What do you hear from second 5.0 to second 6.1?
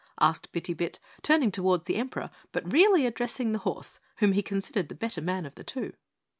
man of the two.